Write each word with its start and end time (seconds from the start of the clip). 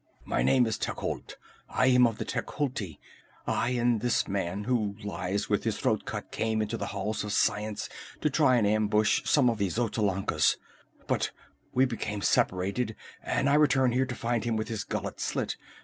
"My 0.25 0.41
name 0.41 0.65
is 0.65 0.79
Techotl. 0.79 1.35
I 1.69 1.85
am 1.85 2.07
of 2.07 2.17
Tecuhltli. 2.17 2.97
I 3.45 3.69
and 3.69 4.01
this 4.01 4.27
man 4.27 4.63
who 4.63 4.95
lies 5.03 5.47
with 5.47 5.63
his 5.63 5.77
throat 5.77 6.05
cut 6.05 6.31
came 6.31 6.59
into 6.59 6.75
the 6.75 6.87
Halls 6.87 7.23
of 7.23 7.31
Science 7.31 7.87
to 8.21 8.27
try 8.31 8.55
and 8.55 8.65
ambush 8.65 9.21
some 9.25 9.47
of 9.47 9.59
the 9.59 9.67
Xotalancas. 9.69 10.57
But 11.05 11.29
we 11.71 11.85
became 11.85 12.23
separated 12.23 12.95
and 13.21 13.47
I 13.47 13.53
returned 13.53 13.93
here 13.93 14.07
to 14.07 14.15
find 14.15 14.43
him 14.43 14.55
with 14.55 14.69
his 14.69 14.83
gullet 14.83 15.19
slit. 15.19 15.55